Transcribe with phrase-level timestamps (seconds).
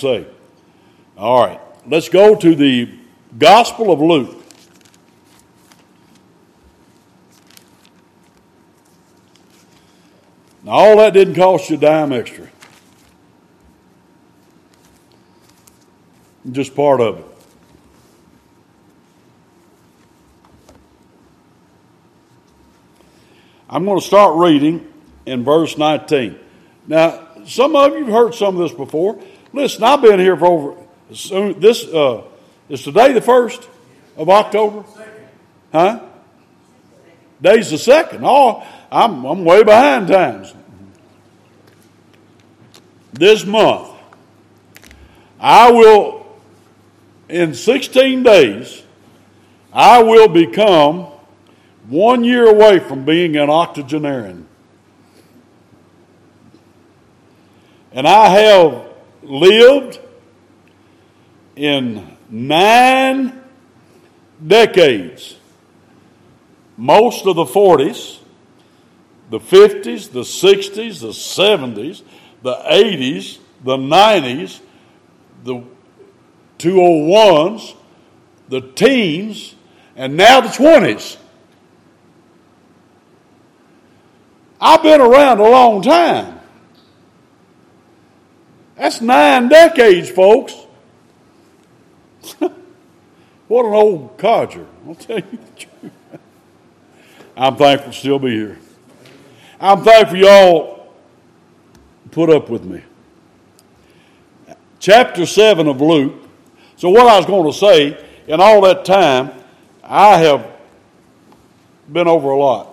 [0.00, 0.24] say.
[1.16, 2.88] All right, let's go to the
[3.36, 4.44] Gospel of Luke.
[10.62, 12.46] Now, all that didn't cost you a dime extra.
[16.52, 17.24] Just part of it.
[23.68, 24.92] I'm going to start reading
[25.26, 26.38] in verse 19.
[26.86, 29.20] Now, some of you have heard some of this before.
[29.52, 30.82] Listen, I've been here for over
[31.14, 31.58] soon.
[31.58, 32.22] This uh,
[32.68, 33.68] is today the first
[34.16, 34.84] of October,
[35.72, 36.00] huh?
[37.40, 38.24] Day's the second.
[38.24, 40.54] Oh, I'm I'm way behind times.
[43.12, 43.88] This month,
[45.40, 46.26] I will,
[47.28, 48.82] in 16 days,
[49.72, 51.06] I will become
[51.88, 54.46] one year away from being an octogenarian.
[57.92, 58.87] And I have
[59.22, 60.00] lived
[61.56, 63.42] in nine
[64.46, 65.36] decades.
[66.76, 68.20] Most of the 40s,
[69.30, 72.02] the 50s, the 60s, the 70s,
[72.42, 74.60] the 80s, the 90s,
[75.44, 75.62] the
[76.58, 77.74] 201s,
[78.48, 79.54] the teens,
[79.96, 81.16] and now the 20s.
[84.60, 86.37] I've been around a long time.
[88.78, 90.54] That's nine decades, folks.
[92.38, 94.66] what an old codger.
[94.86, 95.92] I'll tell you the truth.
[97.36, 98.58] I'm thankful to still be here.
[99.60, 100.92] I'm thankful y'all
[102.12, 102.82] put up with me.
[104.78, 106.14] Chapter 7 of Luke.
[106.76, 109.32] So, what I was going to say, in all that time,
[109.82, 110.46] I have
[111.92, 112.68] been over a lot.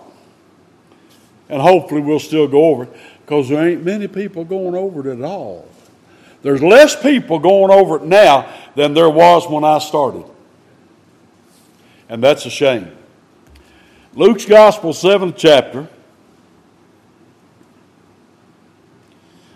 [1.48, 5.18] And hopefully, we'll still go over it because there ain't many people going over it
[5.18, 5.68] at all.
[6.46, 10.24] There's less people going over it now than there was when I started.
[12.08, 12.88] And that's a shame.
[14.14, 15.88] Luke's Gospel, seventh chapter.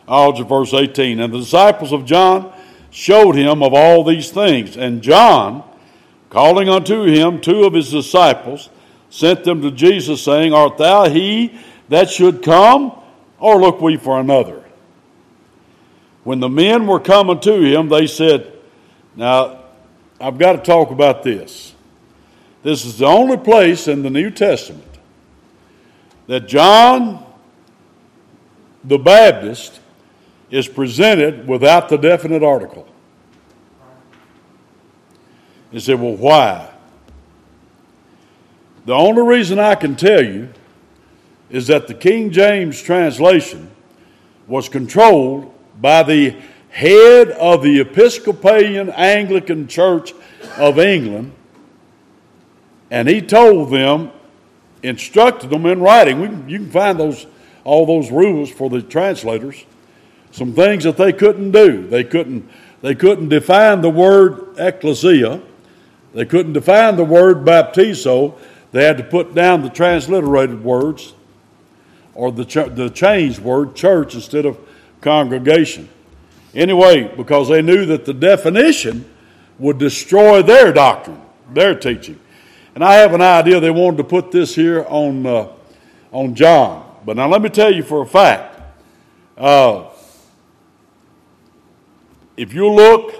[0.09, 1.20] I'll verse 18.
[1.20, 2.53] And the disciples of John
[2.91, 4.76] showed him of all these things.
[4.76, 5.62] And John,
[6.28, 8.69] calling unto him two of his disciples,
[9.10, 11.56] sent them to Jesus, saying, Art thou he
[11.88, 13.00] that should come,
[13.38, 14.59] or look we for another?
[16.25, 18.53] When the men were coming to him, they said,
[19.16, 19.64] Now,
[20.20, 21.75] I've got to talk about this.
[22.62, 24.84] This is the only place in the New Testament
[26.26, 27.25] that John
[28.84, 29.81] the Baptist
[30.50, 32.87] is presented without the definite article.
[35.70, 36.70] You say, well, why?
[38.87, 40.48] The only reason I can tell you
[41.48, 43.70] is that the King James translation
[44.47, 46.36] was controlled by the
[46.70, 50.12] head of the Episcopalian Anglican Church
[50.56, 51.32] of England,
[52.91, 54.10] and he told them,
[54.82, 56.48] instructed them in writing.
[56.48, 57.26] You can find those
[57.64, 59.64] all those rules for the translators.
[60.32, 61.86] Some things that they couldn't do.
[61.86, 62.48] They couldn't
[62.82, 65.42] they couldn't define the word ecclesia.
[66.14, 68.38] They couldn't define the word baptizo.
[68.72, 71.14] They had to put down the transliterated words
[72.14, 74.58] or the, ch- the changed word church instead of
[75.00, 75.88] congregation.
[76.55, 79.09] Anyway, because they knew that the definition
[79.59, 81.21] would destroy their doctrine,
[81.53, 82.19] their teaching.
[82.75, 85.49] And I have an idea they wanted to put this here on, uh,
[86.12, 86.87] on John.
[87.05, 88.61] But now let me tell you for a fact.
[89.37, 89.88] Uh,
[92.37, 93.15] if you look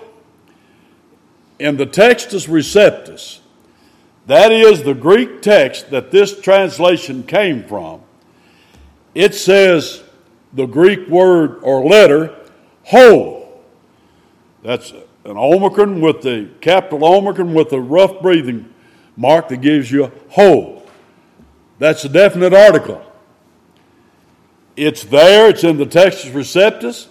[1.59, 3.41] in the Textus Receptus,
[4.27, 8.01] that is the Greek text that this translation came from,
[9.15, 10.03] it says
[10.53, 12.37] the Greek word or letter,
[12.84, 13.61] ho.
[14.62, 14.93] That's
[15.25, 18.72] an omicron with the capital omicron with a rough breathing
[19.16, 20.83] mark that gives you ho.
[21.78, 23.03] That's a definite article.
[24.77, 27.06] It's there, it's in the Textus Receptus.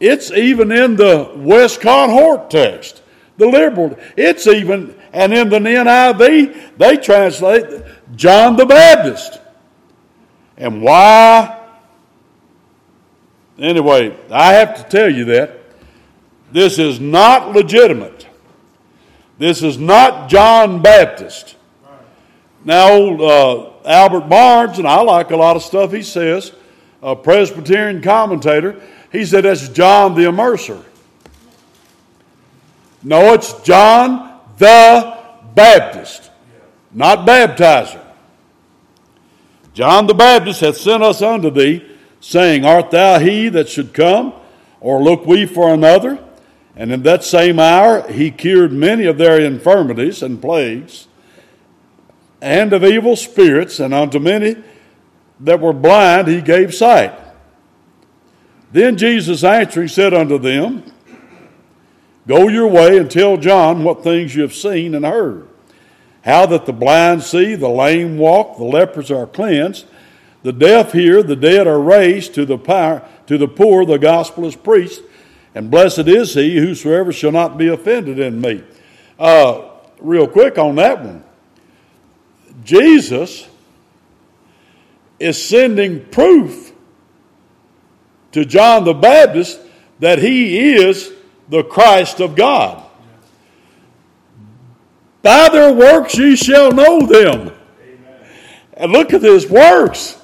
[0.00, 3.02] It's even in the Westcott Hort text,
[3.36, 3.96] the liberal.
[4.16, 7.84] It's even, and in the NIV, they translate
[8.14, 9.40] John the Baptist.
[10.56, 11.63] And why
[13.58, 15.60] Anyway, I have to tell you that
[16.50, 18.26] this is not legitimate.
[19.38, 21.56] This is not John Baptist.
[22.64, 26.52] Now, old uh, Albert Barnes, and I like a lot of stuff he says,
[27.02, 28.80] a Presbyterian commentator,
[29.12, 30.82] he said that's John the Immerser.
[33.02, 35.18] No, it's John the
[35.54, 36.30] Baptist,
[36.92, 38.00] not baptizer.
[39.74, 41.84] John the Baptist hath sent us unto thee
[42.24, 44.32] saying, Art thou he that should come,
[44.80, 46.18] or look we for another?
[46.74, 51.06] And in that same hour, he cured many of their infirmities and plagues,
[52.40, 54.56] and of evil spirits, and unto many
[55.40, 57.12] that were blind he gave sight.
[58.72, 60.82] Then Jesus answering said unto them,
[62.26, 65.46] Go your way and tell John what things you have seen and heard.
[66.24, 69.84] How that the blind see, the lame walk, the lepers are cleansed,
[70.44, 74.44] the deaf hear, the dead are raised, to the, power, to the poor the gospel
[74.44, 75.00] is preached,
[75.54, 78.62] and blessed is he whosoever shall not be offended in me.
[79.18, 79.70] Uh,
[80.00, 81.24] real quick on that one.
[82.62, 83.48] Jesus
[85.18, 86.72] is sending proof
[88.32, 89.60] to John the Baptist
[90.00, 91.10] that he is
[91.48, 92.82] the Christ of God.
[95.22, 97.50] By their works ye shall know them.
[97.80, 98.28] Amen.
[98.74, 100.20] And look at his works.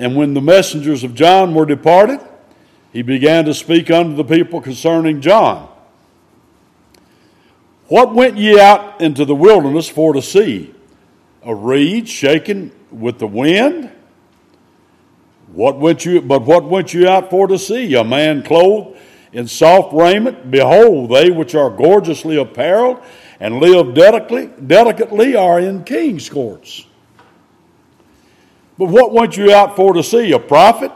[0.00, 2.20] And when the messengers of John were departed,
[2.90, 5.68] he began to speak unto the people concerning John.
[7.88, 10.74] What went ye out into the wilderness for to see?
[11.44, 13.92] A reed shaken with the wind?
[15.52, 17.94] What went you, but what went you out for to see?
[17.94, 18.96] A man clothed
[19.34, 20.50] in soft raiment?
[20.50, 23.02] Behold, they which are gorgeously apparelled
[23.38, 26.86] and live delicately, delicately are in king's courts.
[28.80, 30.32] But what went you out for to see?
[30.32, 30.90] A prophet?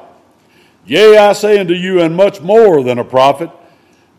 [0.86, 3.50] Yea, I say unto you, and much more than a prophet.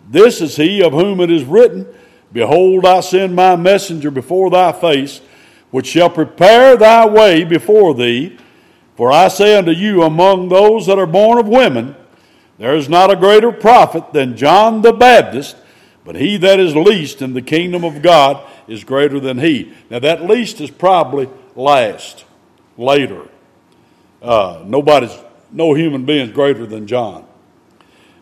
[0.07, 1.87] This is he of whom it is written,
[2.31, 5.19] Behold, I send my messenger before thy face,
[5.71, 8.37] which shall prepare thy way before thee.
[8.97, 11.95] For I say unto you, among those that are born of women,
[12.59, 15.55] there is not a greater prophet than John the Baptist,
[16.03, 19.73] but he that is least in the kingdom of God is greater than he.
[19.89, 22.25] Now, that least is probably last,
[22.77, 23.27] later.
[24.21, 25.15] Uh, nobody's,
[25.51, 27.25] no human being is greater than John.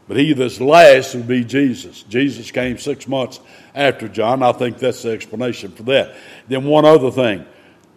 [0.08, 2.04] But he that's last would be Jesus.
[2.04, 3.40] Jesus came six months
[3.74, 4.44] after John.
[4.44, 6.16] I think that's the explanation for that.
[6.48, 7.46] Then one other thing.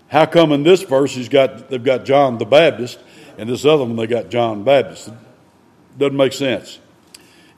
[0.08, 3.00] How come in this verse he's got they've got John the Baptist,
[3.38, 5.10] and this other one they got John Baptist?
[5.99, 6.78] Doesn't make sense.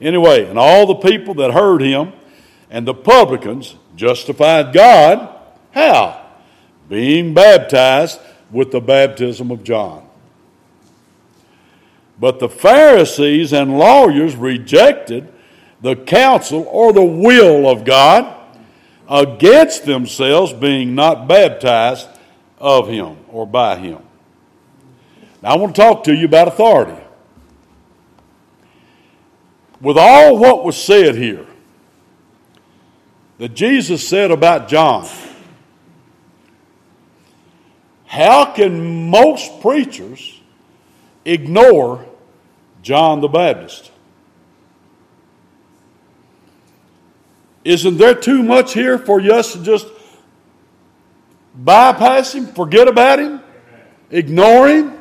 [0.01, 2.13] Anyway, and all the people that heard him
[2.71, 5.35] and the publicans justified God.
[5.71, 6.25] How?
[6.87, 8.19] Being baptized
[8.49, 10.08] with the baptism of John.
[12.19, 15.31] But the Pharisees and lawyers rejected
[15.81, 18.35] the counsel or the will of God
[19.07, 22.07] against themselves, being not baptized
[22.59, 23.99] of Him or by Him.
[25.41, 27.01] Now, I want to talk to you about authority.
[29.79, 31.45] With all what was said here,
[33.37, 35.07] that Jesus said about John,
[38.05, 40.41] how can most preachers
[41.23, 42.05] ignore
[42.81, 43.91] John the Baptist.
[47.63, 49.87] Isn't there too much here for us to just
[51.55, 53.41] bypass him, forget about him,
[54.09, 54.99] ignore him?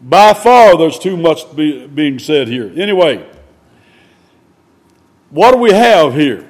[0.00, 2.72] By far, there's too much be, being said here.
[2.76, 3.26] Anyway,
[5.30, 6.46] what do we have here?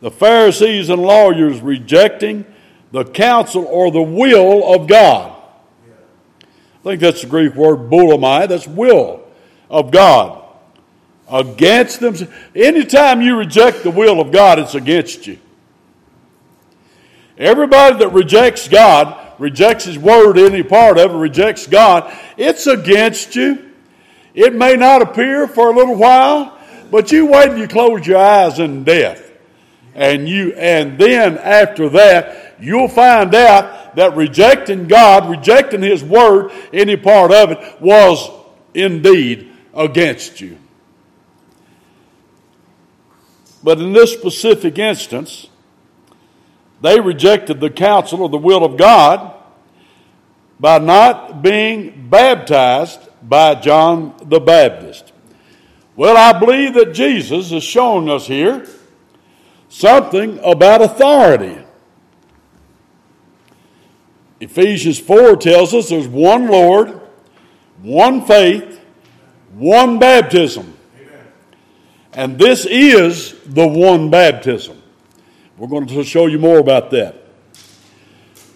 [0.00, 2.44] The Pharisees and lawyers rejecting
[2.92, 5.35] the counsel or the will of God.
[6.86, 9.20] I think that's the Greek word boulomai, that's will
[9.68, 10.44] of God.
[11.28, 12.14] Against them.
[12.54, 15.40] Anytime you reject the will of God, it's against you.
[17.36, 23.34] Everybody that rejects God, rejects His Word, any part of it, rejects God, it's against
[23.34, 23.72] you.
[24.32, 26.56] It may not appear for a little while,
[26.92, 29.28] but you wait and you close your eyes in death.
[29.96, 36.52] And you and then after that, you'll find out that rejecting God, rejecting His Word,
[36.72, 38.30] any part of it, was
[38.72, 40.58] indeed against you.
[43.62, 45.48] But in this specific instance,
[46.80, 49.34] they rejected the counsel or the will of God
[50.60, 55.12] by not being baptized by John the Baptist.
[55.96, 58.66] Well, I believe that Jesus is showing us here
[59.68, 61.65] something about authority.
[64.40, 67.00] Ephesians 4 tells us there's one Lord,
[67.80, 68.80] one faith,
[69.54, 70.76] one baptism.
[71.00, 71.26] Amen.
[72.12, 74.82] And this is the one baptism.
[75.56, 77.16] We're going to show you more about that.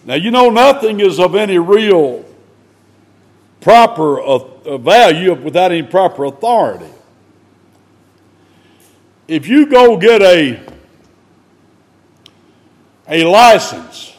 [0.05, 2.25] Now, you know, nothing is of any real
[3.59, 6.89] proper uh, value without any proper authority.
[9.27, 10.59] If you go get a,
[13.07, 14.10] a license,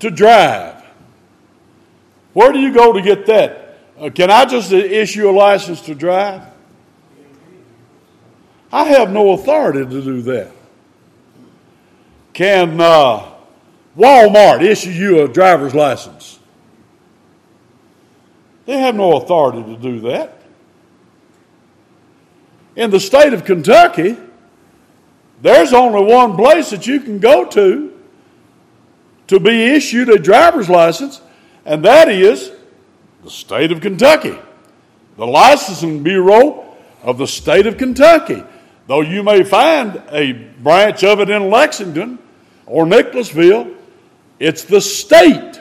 [0.00, 0.82] to drive.
[2.32, 3.78] Where do you go to get that?
[3.98, 6.42] Uh, can I just issue a license to drive?
[8.70, 10.52] I have no authority to do that.
[12.32, 13.32] Can uh,
[13.96, 16.38] Walmart issue you a driver's license?
[18.66, 20.42] They have no authority to do that.
[22.76, 24.16] In the state of Kentucky,
[25.40, 27.97] there's only one place that you can go to
[29.28, 31.20] to be issued a driver's license,
[31.64, 32.50] and that is
[33.22, 34.38] the state of Kentucky,
[35.16, 38.42] the licensing bureau of the state of Kentucky.
[38.86, 42.18] Though you may find a branch of it in Lexington
[42.66, 43.74] or Nicholasville,
[44.38, 45.60] it's the state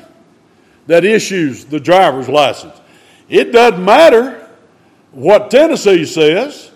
[0.88, 2.80] that issues the driver's license.
[3.28, 4.48] It doesn't matter
[5.12, 6.72] what Tennessee says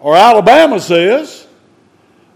[0.00, 1.46] or Alabama says.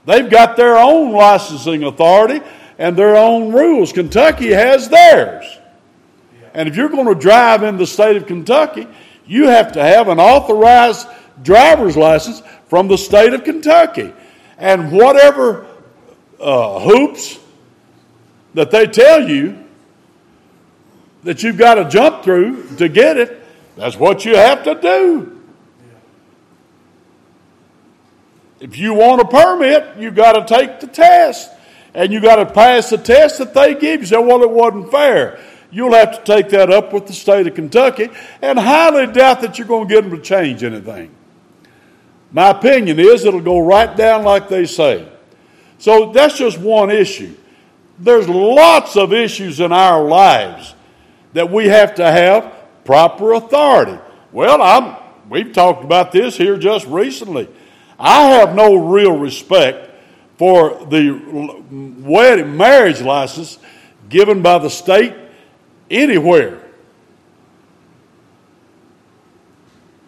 [0.06, 2.40] They've got their own licensing authority
[2.80, 3.92] and their own rules.
[3.92, 5.44] Kentucky has theirs.
[6.54, 8.88] And if you're going to drive in the state of Kentucky,
[9.26, 11.06] you have to have an authorized
[11.42, 14.14] driver's license from the state of Kentucky.
[14.56, 15.66] And whatever
[16.40, 17.38] uh, hoops
[18.54, 19.62] that they tell you
[21.22, 23.44] that you've got to jump through to get it,
[23.76, 25.42] that's what you have to do.
[28.58, 31.50] If you want a permit, you've got to take the test.
[31.94, 34.06] And you've got to pass the test that they give you.
[34.06, 35.40] Say, well, it wasn't fair.
[35.72, 38.08] You'll have to take that up with the state of Kentucky
[38.42, 41.14] and highly doubt that you're going to get them to change anything.
[42.32, 45.08] My opinion is it'll go right down like they say.
[45.78, 47.36] So that's just one issue.
[47.98, 50.74] There's lots of issues in our lives
[51.32, 52.52] that we have to have
[52.84, 53.98] proper authority.
[54.32, 54.96] Well, I'm,
[55.28, 57.48] we've talked about this here just recently.
[57.98, 59.89] I have no real respect
[60.40, 61.10] for the
[62.00, 63.58] wedding marriage license
[64.08, 65.14] given by the state
[65.90, 66.62] anywhere.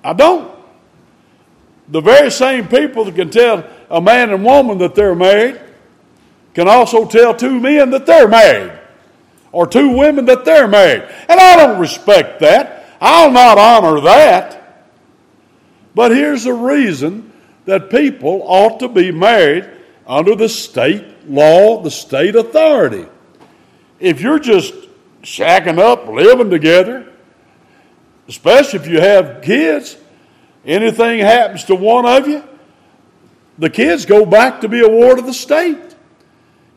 [0.03, 0.51] I don't.
[1.89, 5.61] The very same people that can tell a man and woman that they're married
[6.55, 8.73] can also tell two men that they're married
[9.53, 11.03] or two women that they're married.
[11.29, 12.87] And I don't respect that.
[13.03, 14.87] I'll not honor that.
[15.95, 17.35] But here's the reason
[17.67, 19.69] that people ought to be married
[20.07, 23.07] under the state law, the state authority.
[24.01, 24.75] If you're just
[25.23, 27.09] shacking up, living together,
[28.29, 29.97] especially if you have kids,
[30.65, 32.45] anything happens to one of you,
[33.59, 35.79] the kids go back to be a ward of the state.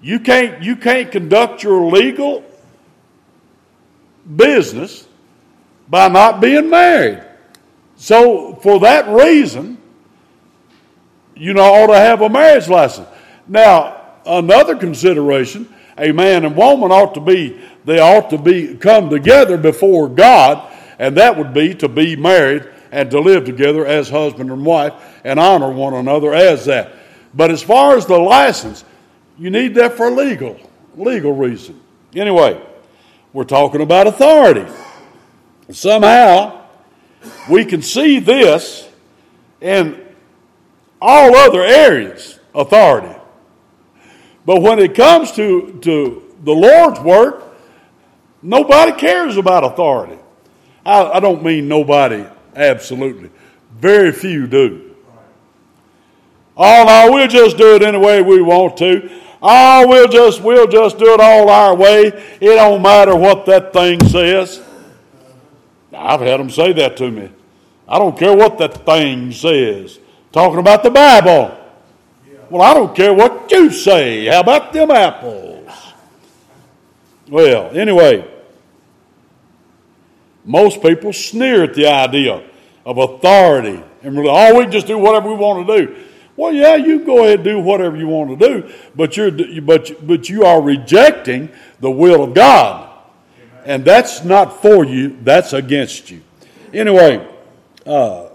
[0.01, 2.43] You can't, you can't conduct your legal
[4.35, 5.07] business
[5.87, 7.23] by not being married.
[7.95, 9.77] So, for that reason,
[11.35, 13.07] you know, ought to have a marriage license.
[13.47, 19.09] Now, another consideration, a man and woman ought to be they ought to be come
[19.09, 24.09] together before God, and that would be to be married and to live together as
[24.09, 26.93] husband and wife and honor one another as that.
[27.33, 28.83] But as far as the license,
[29.37, 30.59] you need that for legal
[30.97, 31.79] legal reason.
[32.15, 32.61] Anyway,
[33.33, 34.65] we're talking about authority.
[35.69, 36.65] Somehow
[37.49, 38.87] we can see this
[39.61, 40.01] in
[41.01, 43.14] all other areas, authority.
[44.45, 47.45] But when it comes to, to the Lord's work,
[48.45, 50.19] Nobody cares about authority.
[50.85, 52.23] I, I don't mean nobody,
[52.55, 53.31] absolutely.
[53.73, 54.95] Very few do.
[56.55, 59.09] Oh no, we'll just do it any way we want to.
[59.41, 62.05] Oh, we'll just we'll just do it all our way.
[62.39, 64.61] It don't matter what that thing says.
[65.91, 67.31] I've had them say that to me.
[67.87, 69.97] I don't care what that thing says.
[70.31, 71.57] Talking about the Bible.
[72.49, 74.25] Well, I don't care what you say.
[74.25, 75.71] How about them apples?
[77.27, 78.27] Well, anyway,
[80.43, 82.43] most people sneer at the idea
[82.85, 85.95] of authority and really, oh, we just do whatever we want to do.
[86.37, 90.05] Well, yeah, you go ahead and do whatever you want to do, but you're but
[90.05, 91.49] but you are rejecting
[91.79, 92.91] the will of God,
[93.63, 95.17] and that's not for you.
[95.23, 96.21] That's against you.
[96.73, 97.25] Anyway,
[97.85, 98.27] uh,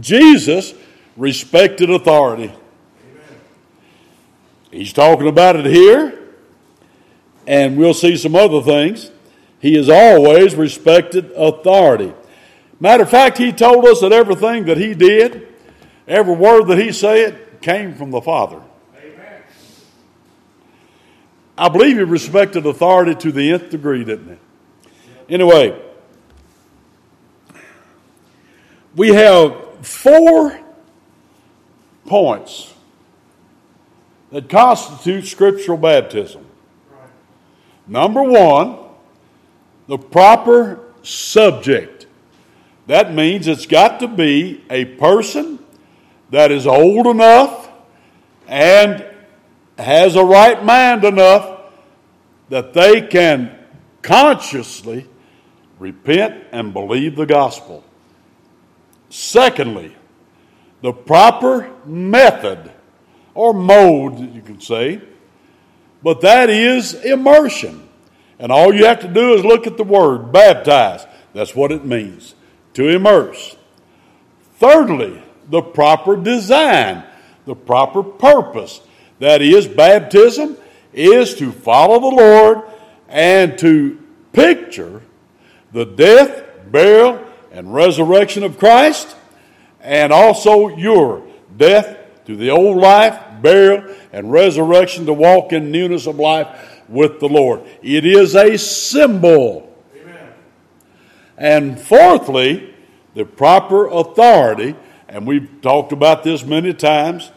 [0.00, 0.72] Jesus
[1.16, 2.52] respected authority.
[4.74, 6.18] He's talking about it here,
[7.46, 9.12] and we'll see some other things.
[9.60, 12.12] He has always respected authority.
[12.80, 15.46] Matter of fact, he told us that everything that he did,
[16.08, 18.60] every word that he said, came from the Father.
[18.98, 19.42] Amen.
[21.56, 24.40] I believe he respected authority to the nth degree, didn't
[25.28, 25.34] he?
[25.34, 25.80] Anyway,
[28.96, 30.60] we have four
[32.06, 32.73] points
[34.34, 36.44] that constitute scriptural baptism.
[37.86, 38.76] Number one,
[39.86, 42.08] the proper subject.
[42.88, 45.60] That means it's got to be a person
[46.30, 47.70] that is old enough
[48.48, 49.06] and
[49.78, 51.60] has a right mind enough
[52.48, 53.56] that they can
[54.02, 55.06] consciously
[55.78, 57.84] repent and believe the gospel.
[59.10, 59.94] Secondly,
[60.82, 62.72] the proper method
[63.34, 65.00] or mode, you can say,
[66.02, 67.88] but that is immersion.
[68.38, 71.06] And all you have to do is look at the word baptize.
[71.32, 72.34] That's what it means
[72.74, 73.56] to immerse.
[74.56, 77.04] Thirdly, the proper design,
[77.44, 78.80] the proper purpose.
[79.18, 80.56] That is, baptism
[80.92, 82.62] is to follow the Lord
[83.08, 83.98] and to
[84.32, 85.02] picture
[85.72, 89.14] the death, burial, and resurrection of Christ,
[89.80, 91.26] and also your
[91.56, 97.20] death to the old life, burial, and resurrection to walk in newness of life with
[97.20, 97.62] the Lord.
[97.82, 99.74] It is a symbol.
[99.96, 100.32] Amen.
[101.36, 102.74] And fourthly,
[103.14, 104.74] the proper authority,
[105.08, 107.30] and we've talked about this many times.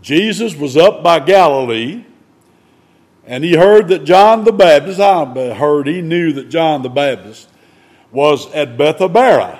[0.00, 2.04] Jesus was up by Galilee,
[3.24, 5.24] and he heard that John the Baptist, I
[5.54, 7.48] heard he knew that John the Baptist
[8.10, 9.58] was at Bethabara.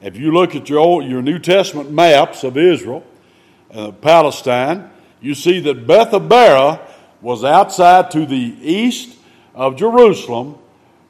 [0.00, 3.04] If you look at your, old, your New Testament maps of Israel,
[3.74, 4.90] uh, Palestine,
[5.20, 6.80] you see that Bethabara
[7.20, 9.16] was outside to the east
[9.54, 10.58] of Jerusalem,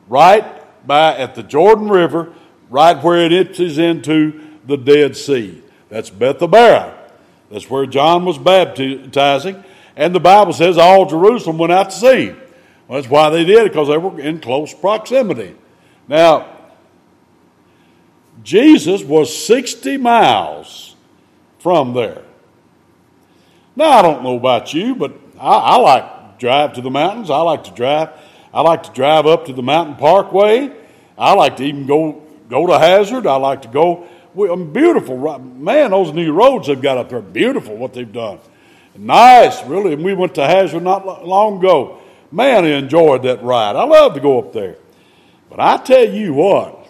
[0.08, 0.44] right
[0.86, 2.32] by at the Jordan River,
[2.70, 5.62] right where it enters into the Dead Sea.
[5.88, 6.96] That's Bethabara.
[7.50, 9.62] That's where John was baptizing.
[9.96, 12.28] And the Bible says all Jerusalem went out to see.
[12.88, 15.54] Well, that's why they did, because they were in close proximity.
[16.08, 16.48] Now,
[18.42, 20.94] Jesus was 60 miles
[21.58, 22.22] from there.
[23.76, 27.30] Now, I don't know about you, but I, I like drive to the mountains.
[27.30, 28.10] I like to drive.
[28.52, 30.72] I like to drive up to the mountain parkway.
[31.18, 33.26] I like to even go go to Hazard.
[33.26, 34.08] I like to go.
[34.36, 35.92] Um, beautiful, man!
[35.92, 37.76] Those new roads they've got up there, beautiful.
[37.76, 38.40] What they've done,
[38.96, 39.92] nice, really.
[39.92, 42.00] And we went to Hazard not long ago.
[42.32, 43.76] Man, I enjoyed that ride.
[43.76, 44.76] I love to go up there.
[45.48, 46.88] But I tell you what,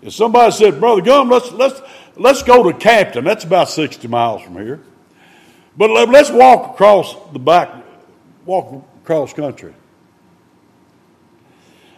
[0.00, 1.80] if somebody said, "Brother Gum, let's let's
[2.16, 4.80] let's go to Campton," that's about sixty miles from here.
[5.76, 7.70] But let's walk across the back,
[8.44, 9.74] walk across country.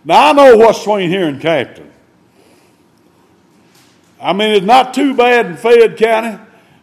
[0.04, 1.90] Now I know what's between here and Campton.
[4.20, 6.38] I mean, it's not too bad in Fayette County,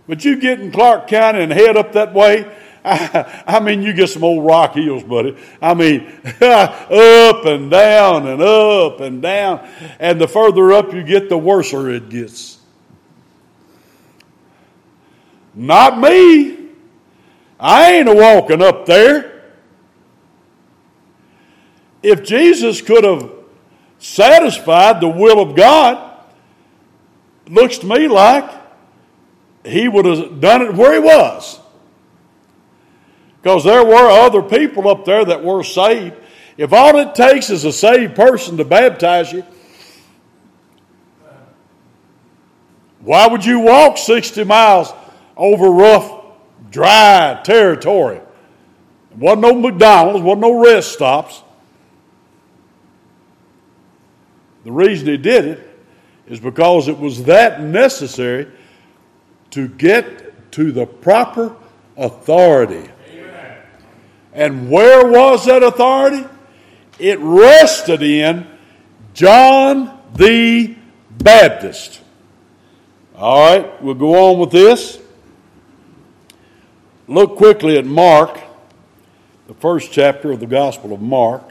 [0.08, 2.52] but you get in Clark County and head up that way.
[2.84, 5.38] I, I mean, you get some old rock hills, buddy.
[5.62, 9.68] I mean, up and down and up and down.
[10.00, 12.60] And the further up you get, the worser it gets.
[15.54, 16.61] Not me.
[17.62, 19.44] I ain't a walking up there.
[22.02, 23.32] If Jesus could have
[24.00, 26.26] satisfied the will of God,
[27.48, 28.50] looks to me like
[29.64, 31.60] he would have done it where he was.
[33.40, 36.16] Because there were other people up there that were saved.
[36.58, 39.46] If all it takes is a saved person to baptize you,
[43.02, 44.92] why would you walk 60 miles
[45.38, 46.21] over rough
[46.72, 48.22] dry territory.
[49.16, 51.44] wasn't no McDonald's, wasn't no rest stops.
[54.64, 55.78] The reason he did it
[56.28, 58.48] is because it was that necessary
[59.52, 61.56] to get to the proper
[61.98, 62.90] authority.
[64.34, 66.26] And where was that authority?
[67.00, 68.48] It rested in
[69.14, 70.76] John the
[71.10, 72.02] Baptist.
[73.16, 75.01] All right, we'll go on with this.
[77.12, 78.40] Look quickly at Mark,
[79.50, 81.44] the first chapter of the Gospel of Mark.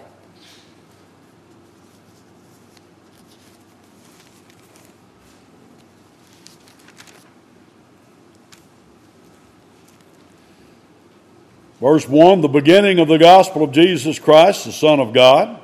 [11.79, 15.61] Verse 1 The beginning of the gospel of Jesus Christ, the Son of God,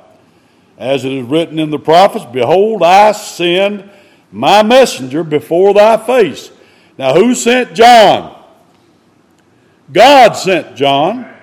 [0.77, 3.89] as it is written in the prophets Behold, I send
[4.31, 6.51] my messenger before thy face.
[6.99, 8.36] Now, who sent John?
[9.91, 11.33] God sent John,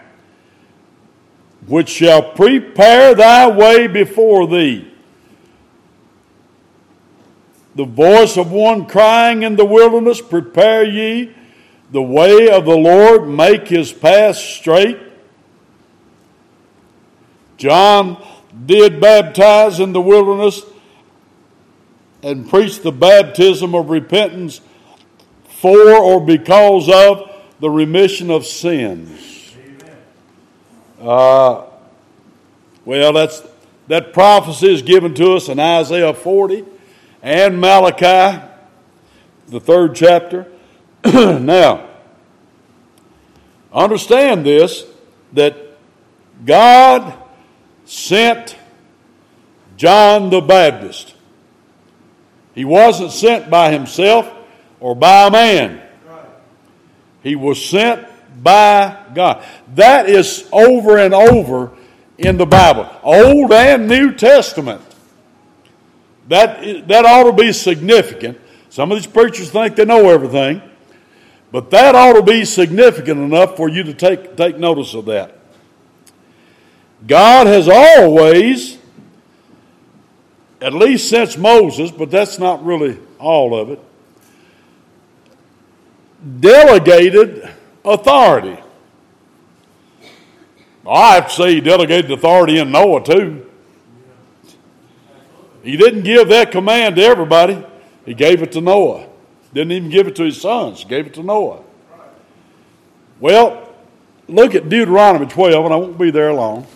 [1.66, 4.90] which shall prepare thy way before thee.
[7.74, 11.34] The voice of one crying in the wilderness, Prepare ye
[11.90, 14.98] the way of the Lord, make his path straight.
[17.56, 18.22] John
[18.66, 20.62] did baptize in the wilderness
[22.22, 24.60] and preached the baptism of repentance
[25.44, 27.33] for or because of
[27.64, 29.56] the remission of sins.
[31.00, 31.64] Uh,
[32.84, 33.42] well, that's
[33.88, 36.62] that prophecy is given to us in Isaiah 40
[37.22, 38.38] and Malachi,
[39.48, 40.46] the third chapter.
[41.06, 41.88] now,
[43.72, 44.84] understand this
[45.32, 45.56] that
[46.44, 47.14] God
[47.86, 48.58] sent
[49.78, 51.14] John the Baptist.
[52.54, 54.30] He wasn't sent by himself
[54.80, 55.83] or by a man.
[57.24, 58.06] He was sent
[58.42, 59.44] by God.
[59.74, 61.72] That is over and over
[62.18, 64.82] in the Bible, Old and New Testament.
[66.28, 68.38] That, that ought to be significant.
[68.68, 70.62] Some of these preachers think they know everything,
[71.50, 75.38] but that ought to be significant enough for you to take, take notice of that.
[77.06, 78.78] God has always,
[80.60, 83.80] at least since Moses, but that's not really all of it,
[86.40, 87.50] delegated
[87.84, 88.58] authority.
[90.88, 93.50] I have to say he delegated authority in Noah too.
[95.62, 97.64] He didn't give that command to everybody.
[98.04, 99.08] He gave it to Noah.
[99.54, 100.82] Didn't even give it to his sons.
[100.82, 101.62] He gave it to Noah.
[103.18, 103.74] Well,
[104.28, 106.66] look at Deuteronomy 12, and I won't be there long.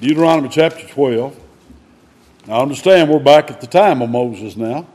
[0.00, 1.34] Deuteronomy chapter 12.
[2.46, 4.86] Now, understand, we're back at the time of Moses now.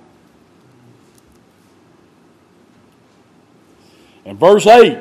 [4.26, 5.00] And verse 8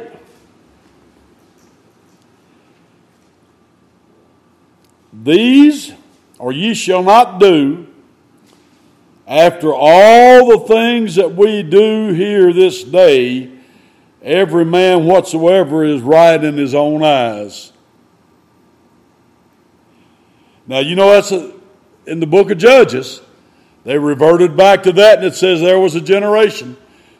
[5.13, 5.93] These,
[6.39, 7.87] or ye shall not do,
[9.27, 13.51] after all the things that we do here this day,
[14.23, 17.73] every man whatsoever is right in his own eyes.
[20.71, 21.53] Now, you know that's a,
[22.07, 23.21] in the book of Judges.
[23.83, 26.77] They reverted back to that, and it says there was a generation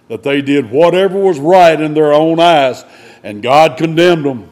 [0.07, 2.85] that they did whatever was right in their own eyes,
[3.25, 4.49] and God condemned them.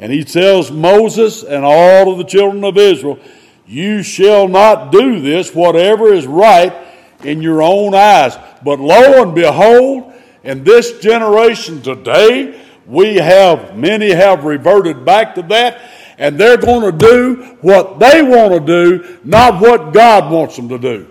[0.00, 3.20] And he tells Moses and all of the children of Israel,
[3.64, 6.74] You shall not do this, whatever is right
[7.22, 8.36] in your own eyes.
[8.64, 15.42] But lo and behold, in this generation today, we have, many have reverted back to
[15.42, 15.80] that,
[16.18, 20.68] and they're going to do what they want to do, not what God wants them
[20.68, 21.10] to do.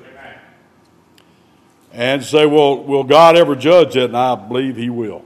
[1.92, 4.06] And say, well, will God ever judge it?
[4.06, 5.24] And I believe He will.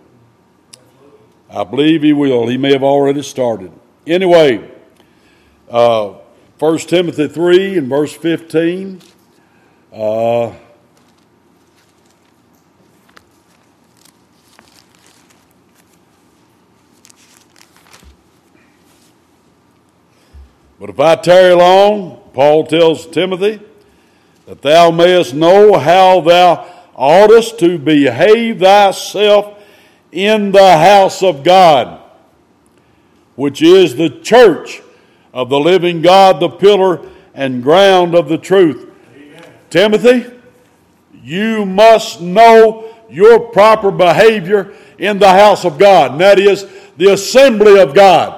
[1.50, 2.48] I believe He will.
[2.48, 3.72] He may have already started.
[4.06, 4.70] Anyway,
[5.70, 6.16] uh,
[6.60, 9.02] 1 Timothy 3 and verse 15.
[9.94, 10.54] Uh,
[20.80, 23.60] But if I tarry long, Paul tells Timothy,
[24.46, 29.64] that thou mayest know how thou oughtest to behave thyself
[30.12, 32.02] in the house of God,
[33.36, 34.82] which is the church
[35.34, 37.02] of the living God, the pillar
[37.34, 38.90] and ground of the truth.
[39.14, 39.44] Amen.
[39.70, 40.26] Timothy,
[41.24, 46.66] you must know your proper behavior in the house of God, and that is
[46.98, 48.37] the assembly of God.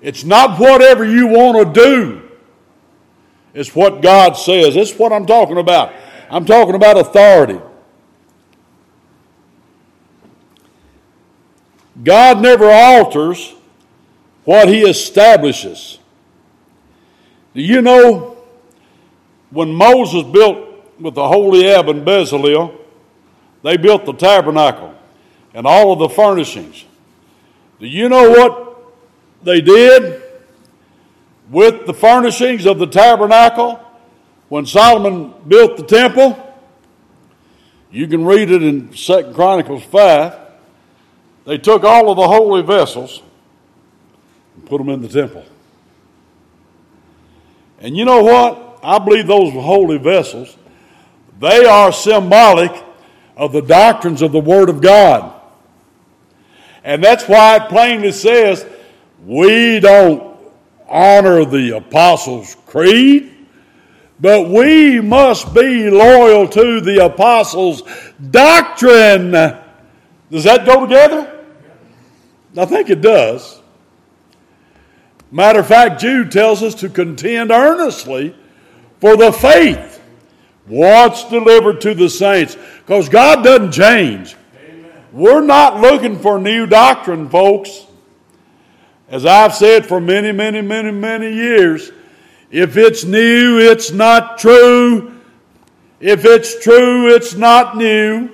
[0.00, 2.30] It's not whatever you want to do.
[3.52, 4.76] It's what God says.
[4.76, 5.92] It's what I'm talking about.
[6.30, 7.60] I'm talking about authority.
[12.02, 13.54] God never alters
[14.44, 15.98] what he establishes.
[17.54, 18.38] Do you know
[19.50, 22.76] when Moses built with the Oholiab and Bezalel,
[23.62, 24.94] they built the tabernacle
[25.54, 26.84] and all of the furnishings.
[27.80, 28.69] Do you know what
[29.42, 30.22] they did
[31.50, 33.80] with the furnishings of the tabernacle
[34.48, 36.46] when Solomon built the temple.
[37.90, 40.38] You can read it in Second Chronicles 5.
[41.46, 43.22] They took all of the holy vessels
[44.56, 45.44] and put them in the temple.
[47.80, 48.78] And you know what?
[48.82, 50.56] I believe those holy vessels,
[51.38, 52.72] they are symbolic
[53.36, 55.40] of the doctrines of the Word of God.
[56.84, 58.66] And that's why it plainly says
[59.24, 60.38] we don't
[60.88, 63.34] honor the Apostles' Creed,
[64.18, 67.82] but we must be loyal to the Apostles'
[68.30, 69.30] doctrine.
[69.30, 71.44] Does that go together?
[72.56, 73.60] I think it does.
[75.30, 78.34] Matter of fact, Jude tells us to contend earnestly
[79.00, 80.02] for the faith
[80.66, 82.56] once delivered to the saints.
[82.78, 84.36] Because God doesn't change.
[84.56, 84.90] Amen.
[85.12, 87.86] We're not looking for new doctrine, folks.
[89.10, 91.90] As I've said for many, many, many, many years,
[92.50, 95.20] if it's new, it's not true.
[95.98, 98.30] If it's true, it's not new.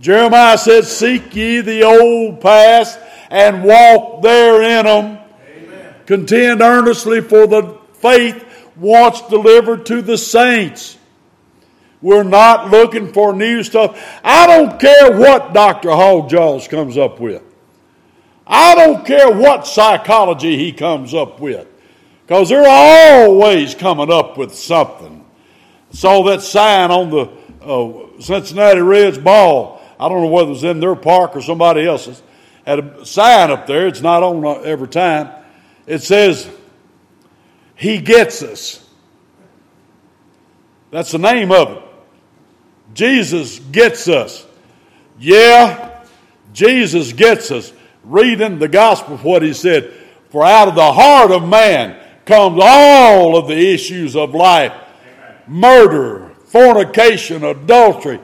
[0.00, 2.98] Jeremiah said, Seek ye the old paths
[3.30, 5.18] and walk therein them.
[5.48, 5.94] Amen.
[6.04, 8.44] Contend earnestly for the faith
[8.76, 10.98] once delivered to the saints.
[12.02, 14.20] We're not looking for new stuff.
[14.22, 15.90] I don't care what Dr.
[15.90, 17.42] Hall Jaws comes up with.
[18.54, 21.66] I don't care what psychology he comes up with.
[22.26, 25.24] Because they're always coming up with something.
[25.90, 27.30] Saw that sign on the
[27.64, 29.80] uh, Cincinnati Reds ball.
[29.98, 32.22] I don't know whether it was in their park or somebody else's.
[32.66, 33.86] Had a sign up there.
[33.86, 35.30] It's not on every time.
[35.86, 36.46] It says,
[37.74, 38.86] He gets us.
[40.90, 41.82] That's the name of it.
[42.92, 44.46] Jesus gets us.
[45.18, 46.04] Yeah,
[46.52, 47.72] Jesus gets us.
[48.04, 49.92] Reading the gospel, what he said,
[50.30, 54.72] for out of the heart of man comes all of the issues of life
[55.46, 58.18] murder, fornication, adultery,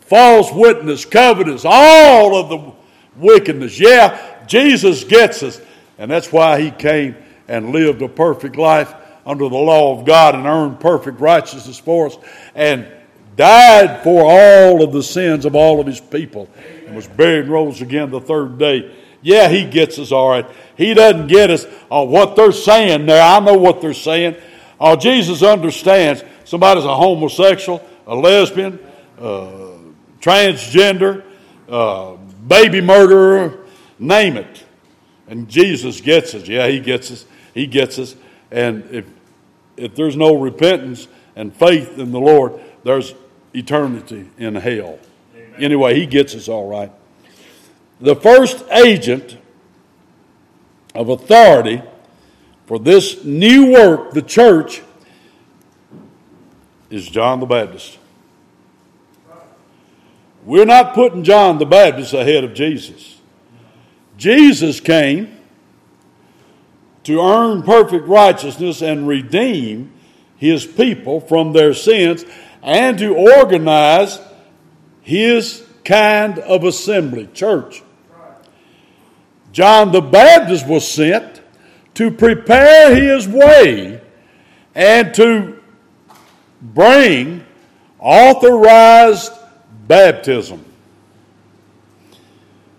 [0.00, 2.72] false witness, covetous, all of the
[3.16, 3.78] wickedness.
[3.80, 5.60] Yeah, Jesus gets us.
[5.98, 7.16] And that's why he came
[7.48, 8.92] and lived a perfect life
[9.24, 12.16] under the law of God and earned perfect righteousness for us
[12.54, 12.86] and
[13.36, 16.48] died for all of the sins of all of his people
[16.94, 18.94] and was buried and rose again the third day.
[19.20, 20.46] Yeah, he gets us all right.
[20.76, 23.22] He doesn't get us on what they're saying there.
[23.22, 24.36] I know what they're saying.
[24.78, 28.78] Oh, Jesus understands somebody's a homosexual, a lesbian,
[29.18, 29.72] uh,
[30.20, 31.24] transgender,
[31.68, 33.64] uh, baby murderer,
[33.98, 34.64] name it.
[35.26, 36.46] And Jesus gets us.
[36.46, 37.26] Yeah, he gets us.
[37.54, 38.14] He gets us.
[38.50, 39.06] And if
[39.76, 43.14] if there's no repentance and faith in the Lord, there's
[43.52, 44.98] eternity in hell.
[45.58, 46.90] Anyway, he gets us all right.
[48.00, 49.36] The first agent
[50.94, 51.82] of authority
[52.66, 54.82] for this new work, the church,
[56.90, 57.98] is John the Baptist.
[60.44, 63.20] We're not putting John the Baptist ahead of Jesus.
[64.16, 65.38] Jesus came
[67.04, 69.92] to earn perfect righteousness and redeem
[70.36, 72.24] his people from their sins
[72.62, 74.20] and to organize
[75.04, 77.82] his kind of assembly, church.
[79.52, 81.40] John the Baptist was sent
[81.94, 84.00] to prepare his way
[84.74, 85.62] and to
[86.60, 87.44] bring
[88.00, 89.32] authorized
[89.86, 90.64] baptism.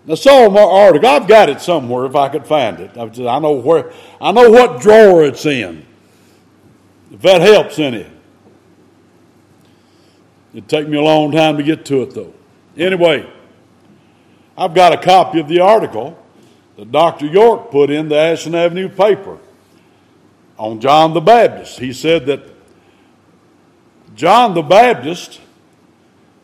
[0.04, 1.08] Now, saw my article.
[1.08, 2.96] I've got it somewhere if I could find it.
[2.96, 3.92] I know where.
[4.20, 5.84] I know what drawer it's in.
[7.10, 8.06] If that helps any.
[10.56, 12.32] It'd take me a long time to get to it, though.
[12.78, 13.30] Anyway,
[14.56, 16.18] I've got a copy of the article
[16.78, 17.26] that Dr.
[17.26, 19.38] York put in the Ashland Avenue paper
[20.58, 21.78] on John the Baptist.
[21.78, 22.40] He said that
[24.14, 25.42] John the Baptist,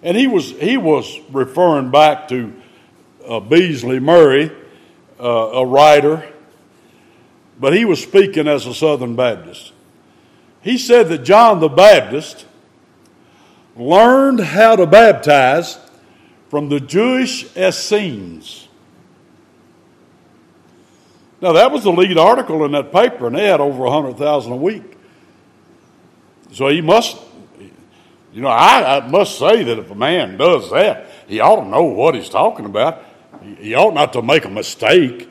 [0.03, 2.53] and he was he was referring back to
[3.27, 4.53] uh, Beasley Murray,
[5.19, 6.31] uh, a writer,
[7.59, 9.73] but he was speaking as a Southern Baptist.
[10.61, 12.45] He said that John the Baptist
[13.77, 15.79] learned how to baptize
[16.49, 18.69] from the Jewish Essenes.
[21.41, 24.57] Now, that was the lead article in that paper, and they had over 100,000 a
[24.57, 24.97] week.
[26.53, 27.19] So he must,
[28.33, 31.67] you know, I, I, must say that if a man does that, he ought to
[31.67, 33.03] know what he's talking about.
[33.59, 35.29] He ought not to make a mistake,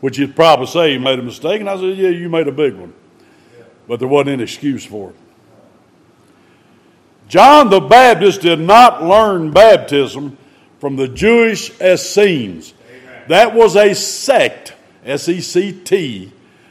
[0.00, 1.60] which you'd probably say he made a mistake.
[1.60, 2.92] And I said, Yeah, you made a big one.
[3.86, 5.16] But there wasn't any excuse for it.
[7.32, 10.36] John the Baptist did not learn baptism
[10.78, 12.74] from the Jewish Essenes.
[13.28, 16.30] That was a sect, S E C T,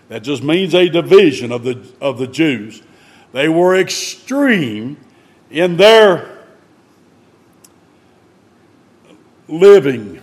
[0.09, 2.83] that just means a division of the, of the Jews.
[3.31, 4.97] They were extreme
[5.49, 6.45] in their
[9.47, 10.21] living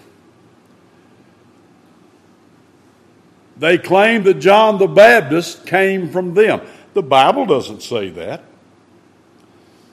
[3.56, 6.60] They claim that John the Baptist came from them.
[6.94, 8.44] The Bible doesn't say that.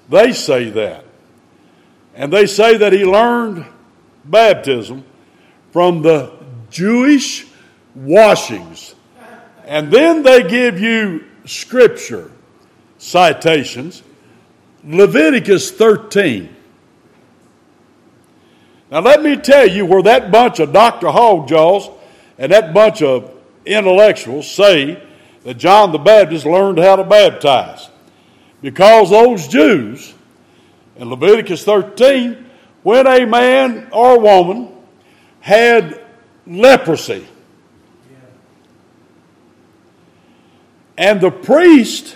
[0.10, 1.06] They say that.
[2.14, 3.66] And they say that he learned
[4.24, 5.04] baptism
[5.72, 6.32] from the
[6.70, 7.46] Jewish
[7.94, 8.96] washings.
[9.66, 12.32] And then they give you scripture
[12.98, 14.04] citations.
[14.84, 16.56] Leviticus 13.
[18.92, 21.08] Now, let me tell you where that bunch of Dr.
[21.08, 21.92] Hogjaws
[22.38, 23.32] and that bunch of
[23.66, 25.02] intellectuals say
[25.44, 27.90] that John the Baptist learned how to baptize.
[28.62, 30.14] Because those Jews
[30.98, 32.46] in Leviticus 13,
[32.84, 34.70] when a man or woman
[35.42, 36.02] had
[36.48, 37.28] leprosy,
[40.98, 42.16] and the priest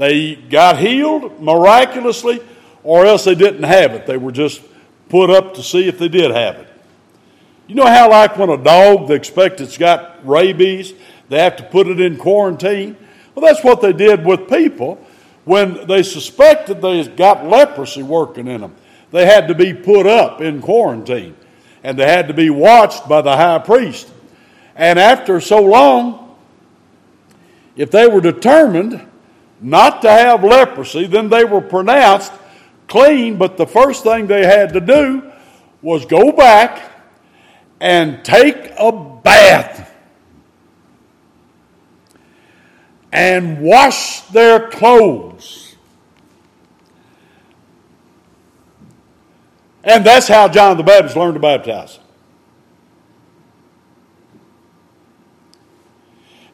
[0.00, 2.40] They got healed miraculously,
[2.82, 4.06] or else they didn't have it.
[4.06, 4.62] They were just
[5.10, 6.68] put up to see if they did have it.
[7.66, 10.94] You know how, like when a dog, they expect it's got rabies,
[11.28, 12.96] they have to put it in quarantine?
[13.34, 15.04] Well, that's what they did with people
[15.50, 18.72] when they suspected they got leprosy working in them.
[19.10, 21.34] They had to be put up in quarantine
[21.82, 24.08] and they had to be watched by the high priest.
[24.76, 26.36] And after so long,
[27.74, 29.04] if they were determined
[29.60, 32.32] not to have leprosy, then they were pronounced
[32.86, 33.36] clean.
[33.36, 35.32] But the first thing they had to do
[35.82, 36.92] was go back
[37.80, 39.89] and take a bath
[43.12, 45.76] and wash their clothes.
[49.82, 51.98] And that's how John the Baptist learned to baptize.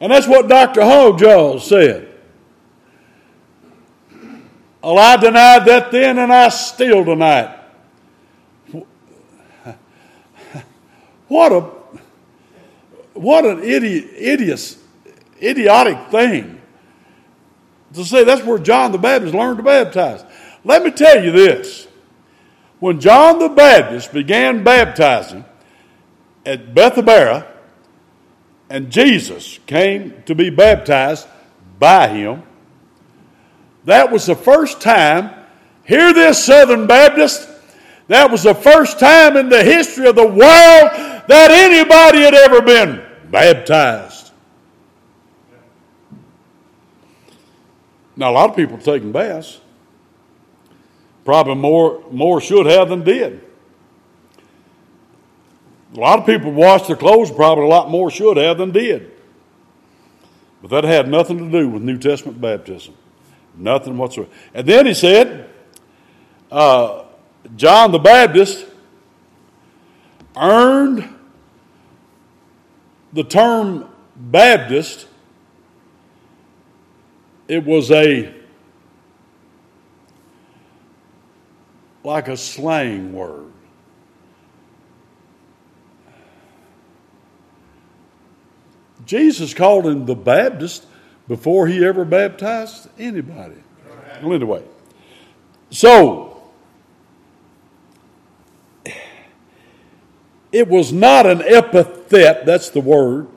[0.01, 0.83] And that's what Dr.
[0.83, 2.13] Hall said.
[4.83, 8.87] Well, I denied that then, and I still deny it.
[11.29, 11.61] What a
[13.15, 14.77] what an idiot, idiot,
[15.43, 16.61] idiotic thing
[17.95, 20.25] to say that's where John the Baptist learned to baptize.
[20.65, 21.89] Let me tell you this.
[22.79, 25.45] When John the Baptist began baptizing
[26.45, 27.47] at Bethabara,
[28.69, 31.27] and Jesus came to be baptized
[31.79, 32.43] by him,
[33.85, 35.33] that was the first time,
[35.85, 37.49] hear this, Southern Baptist,
[38.09, 40.39] that was the first time in the history of the world
[41.29, 44.26] that anybody had ever been baptized.
[48.17, 49.61] Now, a lot of people taking baths.
[51.25, 53.43] Probably more, more should have than did.
[55.95, 59.13] A lot of people washed their clothes, probably a lot more should have than did.
[60.63, 62.95] But that had nothing to do with New Testament baptism.
[63.57, 64.31] Nothing whatsoever.
[64.55, 65.51] And then he said,
[66.51, 67.05] uh,
[67.57, 68.67] John the Baptist
[70.37, 71.09] earned
[73.13, 75.09] the term Baptist.
[77.49, 78.35] It was a
[82.03, 83.51] like a slang word.
[89.05, 90.87] Jesus called him the Baptist
[91.29, 93.57] before he ever baptized anybody.
[94.23, 94.63] Well, anyway,
[95.71, 96.43] so
[100.53, 103.29] it was not an epithet, that's the word.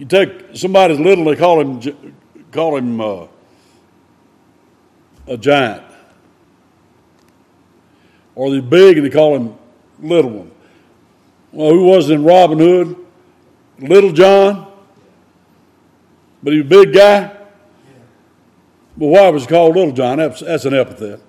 [0.00, 3.26] You take somebody's little, they call him, call him uh,
[5.26, 5.82] a giant.
[8.34, 9.58] Or they're big and they call him
[9.98, 10.50] little one.
[11.52, 12.96] Well, who was in Robin Hood?
[13.78, 14.72] Little John.
[16.42, 17.36] But he was a big guy.
[18.96, 20.16] But why was he called Little John?
[20.16, 21.20] That's, that's an epithet.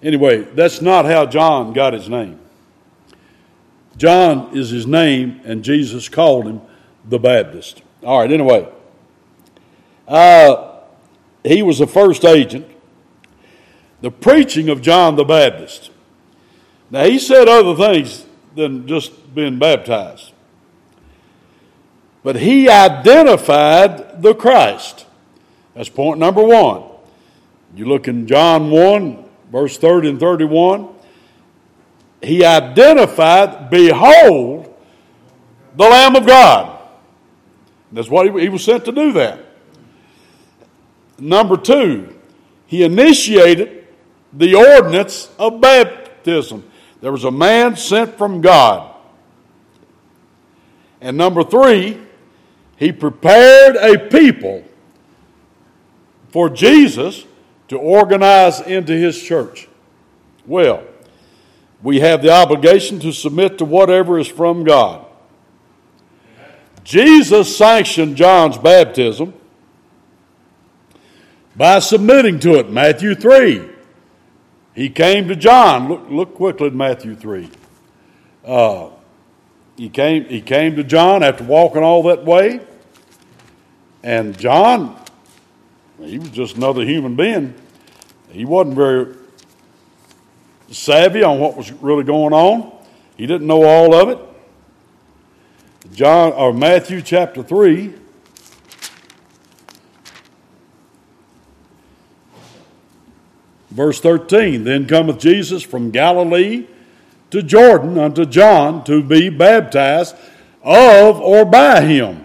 [0.00, 2.38] Anyway, that's not how John got his name.
[3.96, 6.60] John is his name, and Jesus called him
[7.04, 7.82] the Baptist.
[8.02, 8.68] All right, anyway.
[10.06, 10.80] Uh,
[11.44, 12.66] he was the first agent.
[14.00, 15.90] The preaching of John the Baptist.
[16.90, 20.32] Now, he said other things than just being baptized.
[22.22, 25.06] But he identified the Christ.
[25.74, 26.84] That's point number one.
[27.74, 30.88] You look in John 1, verse 30 and 31.
[32.22, 34.74] He identified, behold,
[35.76, 36.69] the Lamb of God.
[37.92, 39.44] That's what he, he was sent to do that.
[41.18, 42.14] Number two,
[42.66, 43.86] he initiated
[44.32, 46.64] the ordinance of baptism.
[47.00, 48.94] There was a man sent from God.
[51.00, 51.98] And number three,
[52.76, 54.64] he prepared a people
[56.28, 57.24] for Jesus
[57.68, 59.68] to organize into his church.
[60.46, 60.84] Well,
[61.82, 65.06] we have the obligation to submit to whatever is from God.
[66.84, 69.34] Jesus sanctioned John's baptism
[71.56, 72.70] by submitting to it.
[72.70, 73.68] Matthew 3.
[74.74, 75.88] He came to John.
[75.88, 77.50] Look, look quickly at Matthew 3.
[78.44, 78.90] Uh,
[79.76, 82.60] he, came, he came to John after walking all that way.
[84.02, 84.96] And John,
[86.00, 87.54] he was just another human being.
[88.30, 89.16] He wasn't very
[90.70, 92.72] savvy on what was really going on.
[93.16, 94.29] He didn't know all of it.
[95.92, 97.94] John or Matthew chapter 3
[103.70, 106.66] Verse 13 Then cometh Jesus from Galilee
[107.30, 110.16] to Jordan unto John to be baptized
[110.62, 112.24] of or by him.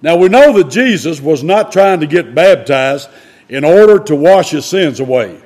[0.00, 3.08] Now we know that Jesus was not trying to get baptized
[3.48, 5.42] in order to wash his sins away.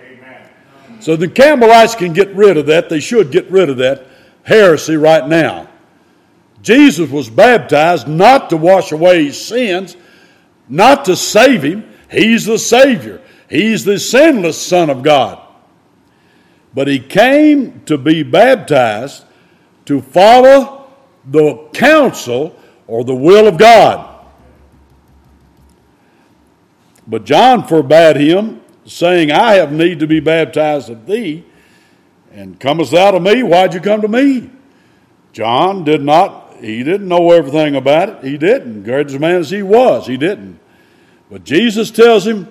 [1.00, 2.90] So the Campbellites can get rid of that.
[2.90, 4.06] They should get rid of that
[4.42, 5.69] heresy right now.
[6.62, 9.96] Jesus was baptized not to wash away his sins,
[10.68, 11.90] not to save him.
[12.10, 15.40] He's the Savior, he's the sinless Son of God.
[16.72, 19.24] But he came to be baptized
[19.86, 20.88] to follow
[21.24, 22.56] the counsel
[22.86, 24.06] or the will of God.
[27.06, 31.44] But John forbade him, saying, I have need to be baptized of thee,
[32.32, 33.42] and comest thou to me?
[33.42, 34.50] Why'd you come to me?
[35.32, 38.24] John did not, he didn't know everything about it.
[38.24, 38.84] He didn't.
[38.84, 40.58] Great as a man as he was, he didn't.
[41.30, 42.48] But Jesus tells him,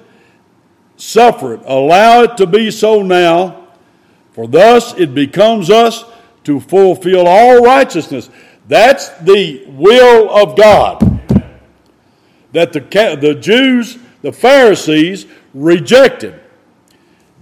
[0.97, 3.68] Suffer it, allow it to be so now,
[4.34, 6.03] for thus it becomes us
[6.43, 8.30] to fulfill all righteousness.
[8.68, 10.99] That's the will of God.
[12.51, 12.82] That the,
[13.20, 16.39] the Jews, the Pharisees, rejected.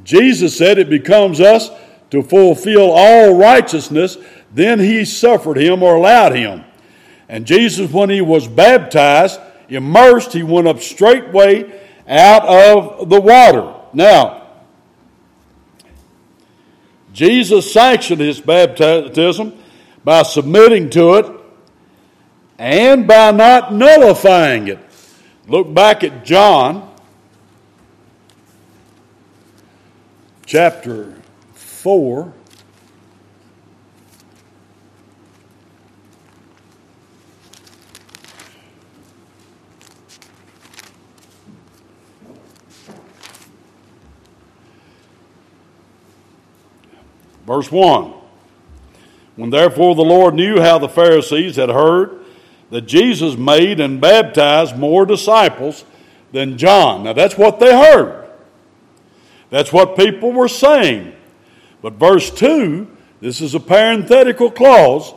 [0.04, 1.70] Jesus said it becomes us
[2.12, 4.18] to fulfill all righteousness.
[4.58, 6.64] Then he suffered him or allowed him.
[7.30, 9.40] And Jesus, when he was baptized,
[9.70, 13.76] immersed, he went up straightway out of the water.
[13.94, 14.48] Now,
[17.14, 19.54] Jesus sanctioned his baptism
[20.04, 21.32] by submitting to it
[22.58, 24.80] and by not nullifying it.
[25.48, 26.96] Look back at John
[30.48, 31.14] chapter
[31.54, 32.34] 4.
[47.48, 48.14] Verse 1
[49.36, 52.24] When therefore the Lord knew how the Pharisees had heard
[52.70, 55.86] that Jesus made and baptized more disciples
[56.32, 57.04] than John.
[57.06, 58.28] Now that's what they heard.
[59.50, 61.14] That's what people were saying.
[61.82, 62.88] But verse 2,
[63.22, 65.14] this is a parenthetical clause,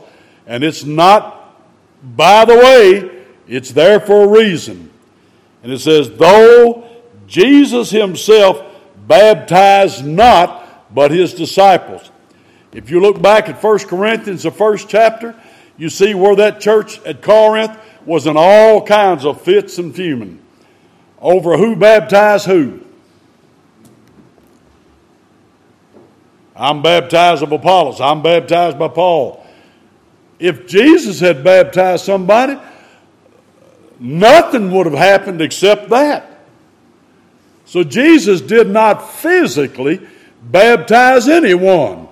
[0.47, 1.41] and it's not
[2.03, 4.89] by the way, it's there for a reason.
[5.63, 6.89] And it says, though
[7.27, 8.63] Jesus himself
[9.07, 12.11] baptized not, but his disciples.
[12.73, 15.35] If you look back at 1 Corinthians, the first chapter,
[15.77, 20.39] you see where that church at Corinth was in all kinds of fits and fuming
[21.19, 22.81] over who baptized who.
[26.55, 27.99] I'm baptized of Apollos.
[28.01, 29.45] I'm baptized by Paul.
[30.39, 32.57] If Jesus had baptized somebody,
[33.99, 36.27] nothing would have happened except that.
[37.65, 40.01] So Jesus did not physically
[40.43, 42.07] baptize anyone.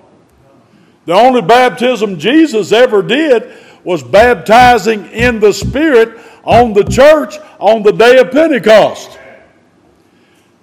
[1.10, 3.52] The only baptism Jesus ever did
[3.82, 9.18] was baptizing in the Spirit on the church on the day of Pentecost.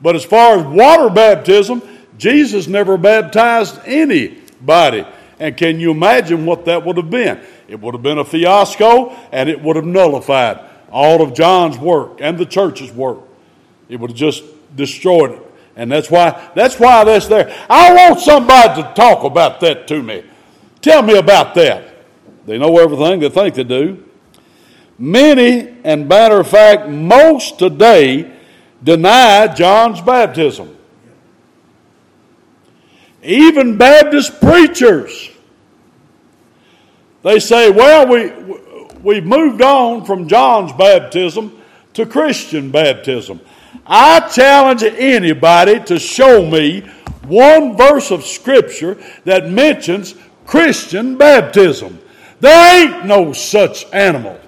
[0.01, 1.81] But as far as water baptism,
[2.17, 5.05] Jesus never baptized anybody.
[5.37, 7.41] And can you imagine what that would have been?
[7.67, 12.19] It would have been a fiasco and it would have nullified all of John's work
[12.21, 13.19] and the church's work.
[13.89, 14.45] It would have just
[14.77, 15.43] destroyed it.
[15.75, 17.53] And that's why that's why that's there.
[17.69, 20.23] I want somebody to talk about that to me.
[20.88, 21.83] Tell me about that.
[22.45, 24.05] They know everything they think they do.
[24.97, 28.33] Many, and matter of fact, most today
[28.81, 30.77] deny John's baptism.
[33.21, 35.29] Even Baptist preachers.
[37.21, 38.31] They say, well, we,
[39.03, 41.61] we've moved on from John's baptism
[41.95, 43.41] to Christian baptism.
[43.85, 46.89] I challenge anybody to show me
[47.25, 50.15] one verse of Scripture that mentions
[50.47, 51.99] Christian baptism.
[52.39, 54.39] There ain't no such animal.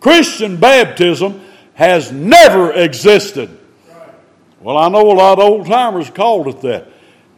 [0.00, 1.40] Christian baptism
[1.74, 3.48] has never existed.
[4.60, 6.88] Well, I know a lot of old timers called it that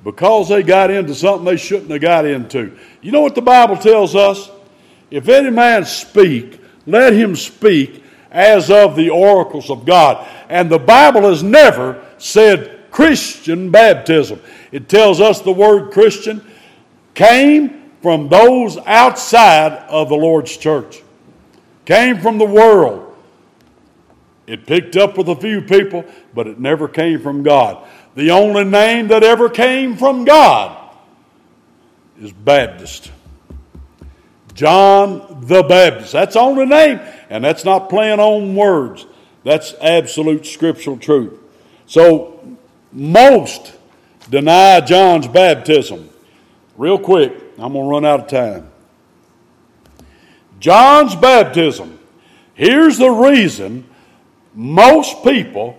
[0.02, 2.76] because they got into something they shouldn't have got into.
[3.02, 4.50] You know what the Bible tells us?
[5.10, 10.26] If any man speak, let him speak as of the oracles of God.
[10.48, 14.40] And the Bible has never said Christian baptism.
[14.72, 16.42] It tells us the word Christian
[17.14, 21.02] came from those outside of the Lord's church,
[21.84, 23.16] came from the world.
[24.46, 26.04] It picked up with a few people,
[26.34, 27.86] but it never came from God.
[28.14, 30.94] The only name that ever came from God
[32.20, 33.10] is Baptist.
[34.54, 36.12] John the Baptist.
[36.12, 39.06] That's the only name, and that's not playing on words.
[39.42, 41.38] That's absolute scriptural truth.
[41.86, 42.56] So,
[42.92, 43.72] most
[44.30, 46.08] deny John's baptism.
[46.76, 48.70] Real quick, I'm going to run out of time.
[50.58, 51.98] John's baptism
[52.54, 53.84] Here's the reason
[54.54, 55.76] most people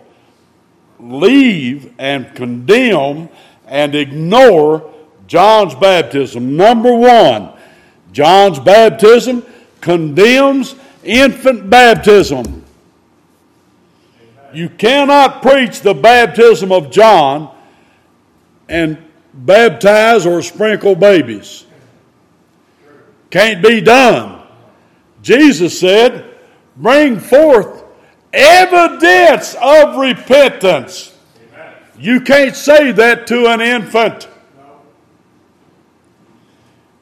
[0.99, 3.29] leave and condemn
[3.67, 4.93] and ignore
[5.27, 6.57] John's baptism.
[6.57, 7.53] Number one,
[8.11, 9.43] John's baptism
[9.79, 12.63] condemns infant baptism.
[14.53, 17.53] You cannot preach the baptism of John
[18.67, 19.04] and
[19.35, 21.65] baptize or sprinkle babies.
[23.29, 24.41] Can't be done.
[25.21, 26.33] Jesus said,
[26.77, 27.83] Bring forth
[28.33, 31.13] evidence of repentance.
[31.97, 34.27] You can't say that to an infant.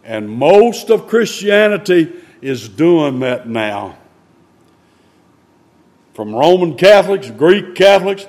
[0.04, 2.12] And most of Christianity
[2.42, 3.98] is doing that now.
[6.14, 8.28] From Roman Catholics, Greek Catholics,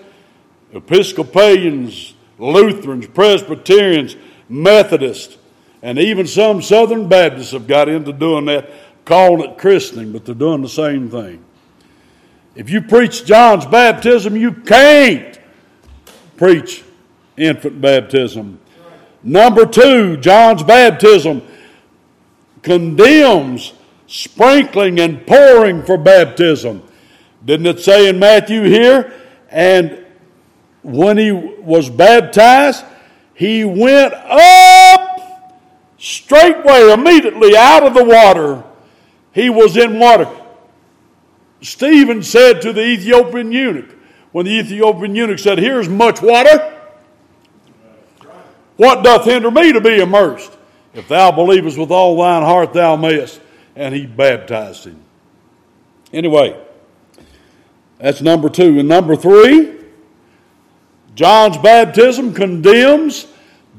[0.73, 4.17] Episcopalians, Lutherans, Presbyterians,
[4.49, 5.39] Methodists,
[5.83, 8.71] and even some Southern Baptists have got into doing that,
[9.05, 11.45] calling it christening, but they're doing the same thing.
[12.55, 15.39] If you preach John's baptism, you can't
[16.37, 16.85] preach
[17.37, 18.61] infant baptism.
[19.23, 21.43] Number two, John's baptism
[22.63, 23.73] condemns
[24.07, 26.83] sprinkling and pouring for baptism.
[27.45, 29.13] Didn't it say in Matthew here?
[29.51, 30.04] And
[30.85, 32.85] when he was baptized,
[33.35, 35.61] he went up
[35.99, 38.63] straightway, immediately out of the water.
[39.33, 40.29] He was in water.
[41.63, 43.91] Stephen said to the Ethiopian eunuch,
[44.33, 46.73] when the Ethiopian eunuch said, Here's much water,
[48.77, 50.53] what doth hinder me to be immersed?
[50.93, 53.41] If thou believest with all thine heart, thou mayest.
[53.75, 55.01] And he baptized him.
[56.13, 56.61] Anyway,
[57.99, 58.79] that's number two.
[58.79, 59.84] And number three,
[61.15, 63.27] John's baptism condemns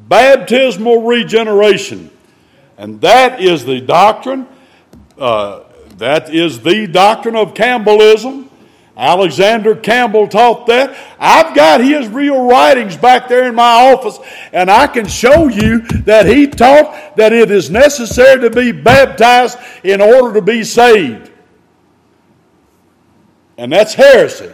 [0.08, 2.10] baptismal regeneration.
[2.78, 4.48] And that is the doctrine
[5.18, 5.64] uh,
[5.98, 8.50] that is the doctrine of Campbellism.
[8.98, 10.96] Alexander Campbell taught that.
[11.20, 14.20] I've got his real writings back there in my office,
[14.54, 19.58] and I can show you that he taught that it is necessary to be baptized
[19.84, 21.30] in order to be saved.
[23.58, 24.52] And that's heresy.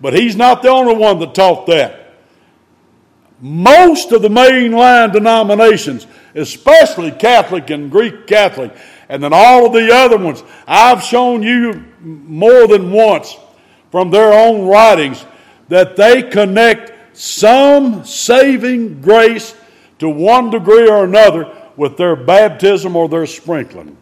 [0.00, 2.14] But he's not the only one that taught that.
[3.40, 8.72] Most of the mainline denominations, especially Catholic and Greek Catholic,
[9.08, 10.42] and then all of the other ones.
[10.66, 13.36] I've shown you more than once
[13.90, 15.24] from their own writings
[15.68, 19.54] that they connect some saving grace
[19.98, 23.96] to one degree or another with their baptism or their sprinkling.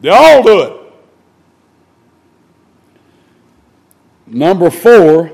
[0.00, 0.85] They all do it.
[4.36, 5.32] Number four,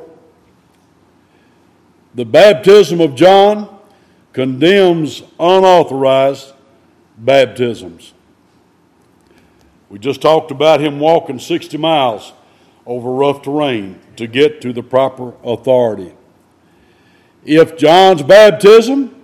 [2.14, 3.80] the baptism of John
[4.32, 6.53] condemns unauthorized
[7.18, 8.14] baptisms.
[9.90, 12.32] We just talked about him walking 60 miles
[12.86, 16.14] over rough terrain to get to the proper authority.
[17.44, 19.20] If John's baptism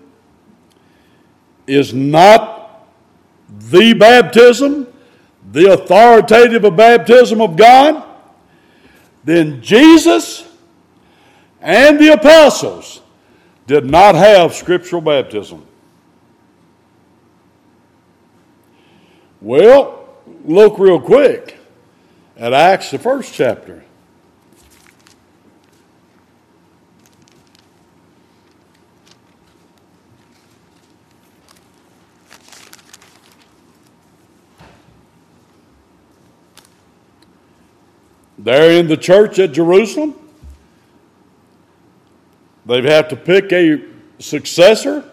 [1.69, 2.85] is not
[3.49, 4.89] the baptism,
[5.53, 8.08] the authoritative baptism of God,
[9.29, 10.49] then Jesus
[11.61, 13.03] and the apostles
[13.67, 15.67] did not have scriptural baptism.
[19.43, 20.09] Well,
[20.47, 21.59] look real quick
[22.39, 23.85] at Acts, the first chapter.
[38.39, 40.15] There in the church at Jerusalem,
[42.67, 43.83] they have to pick a
[44.19, 45.05] successor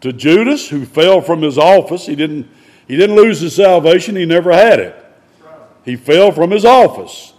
[0.00, 2.06] to Judas, who fell from his office.
[2.06, 2.48] He didn't
[2.88, 5.04] he didn't lose his salvation, he never had it.
[5.84, 7.34] He fell from his office.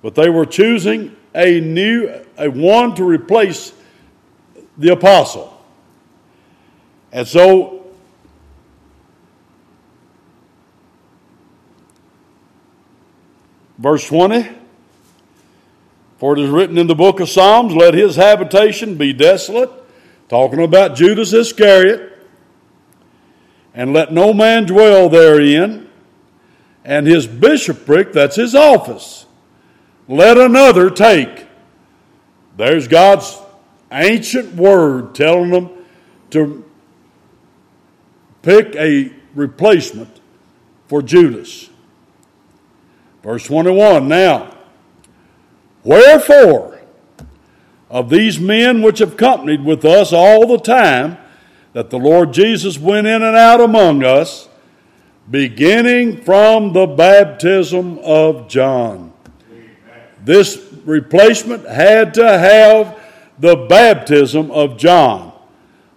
[0.00, 3.74] But they were choosing a new, a one to replace
[4.78, 5.62] the apostle.
[7.12, 7.81] And so,
[13.78, 14.48] verse 20
[16.18, 19.70] For it is written in the book of Psalms, let his habitation be desolate,
[20.28, 22.12] talking about Judas Iscariot
[23.74, 25.88] and let no man dwell therein,
[26.84, 29.26] and his bishopric, that's his office,
[30.08, 31.46] let another take.
[32.56, 33.38] There's God's
[33.90, 35.70] ancient word telling them
[36.30, 36.64] to
[38.42, 40.20] pick a replacement
[40.88, 41.70] for Judas.
[43.22, 44.56] Verse 21 Now,
[45.84, 46.80] wherefore,
[47.88, 51.18] of these men which have companied with us all the time,
[51.72, 54.48] that the Lord Jesus went in and out among us,
[55.30, 59.12] beginning from the baptism of John.
[60.24, 62.98] This replacement had to have
[63.38, 65.32] the baptism of John.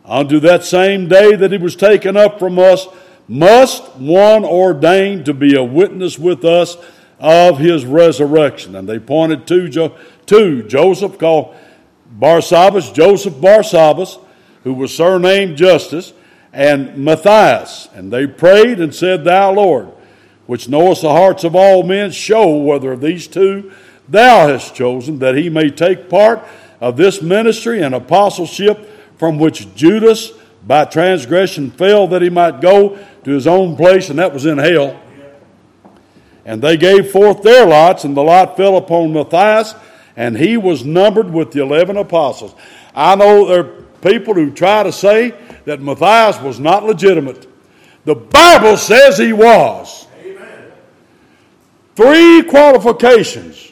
[0.03, 2.87] Unto that same day that he was taken up from us,
[3.27, 6.77] must one ordained to be a witness with us
[7.19, 8.75] of his resurrection.
[8.75, 9.97] And they pointed to, jo-
[10.27, 11.55] to Joseph, called
[12.19, 14.19] Barsabbas, Joseph Barsabbas,
[14.63, 16.13] who was surnamed Justus,
[16.51, 17.89] and Matthias.
[17.93, 19.89] And they prayed and said, Thou, Lord,
[20.45, 23.71] which knowest the hearts of all men, show whether of these two
[24.07, 26.43] thou hast chosen, that he may take part
[26.79, 30.31] of this ministry and apostleship from which Judas
[30.65, 34.57] by transgression fell, that he might go to his own place, and that was in
[34.57, 34.99] hell.
[36.45, 39.73] And they gave forth their lots, and the lot fell upon Matthias,
[40.15, 42.53] and he was numbered with the eleven apostles.
[42.93, 45.33] I know there are people who try to say
[45.65, 47.47] that Matthias was not legitimate.
[48.05, 50.07] The Bible says he was.
[50.21, 50.71] Amen.
[51.95, 53.71] Three qualifications.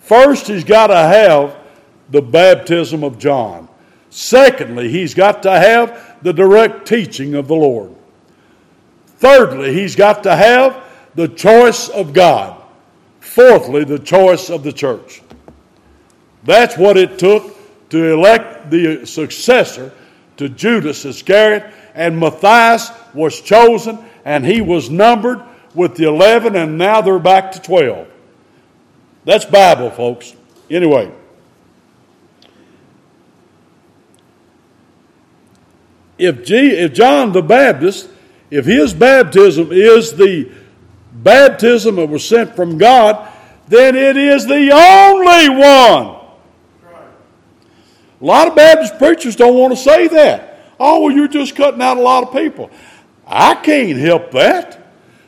[0.00, 1.56] First, he's got to have
[2.10, 3.68] the baptism of John.
[4.10, 7.94] Secondly, he's got to have the direct teaching of the Lord.
[9.16, 10.81] Thirdly, he's got to have
[11.14, 12.62] the choice of God.
[13.20, 15.22] Fourthly, the choice of the church.
[16.44, 17.56] That's what it took
[17.90, 19.92] to elect the successor
[20.38, 25.42] to Judas Iscariot, and Matthias was chosen, and he was numbered
[25.74, 28.08] with the 11, and now they're back to 12.
[29.24, 30.34] That's Bible, folks.
[30.70, 31.12] Anyway.
[36.18, 38.08] If, G, if John the Baptist,
[38.50, 40.50] if his baptism is the
[41.12, 43.30] baptism that was sent from God,
[43.68, 46.22] then it is the only one.
[48.20, 50.70] A lot of Baptist preachers don't want to say that.
[50.78, 52.70] Oh, well, you're just cutting out a lot of people.
[53.26, 54.78] I can't help that.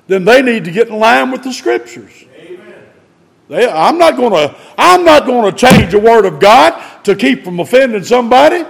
[0.06, 2.24] Then they need to get in line with the scriptures.
[3.48, 4.56] They, I'm not going to.
[4.78, 8.64] I'm not going to change the word of God to keep from offending somebody.